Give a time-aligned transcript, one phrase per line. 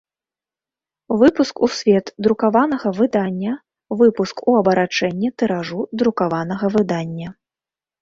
[1.23, 3.53] Выпуск у свет друкаванага выдання–
[4.03, 7.29] выпуск у абарачэнне тыражу друкаванага выдання.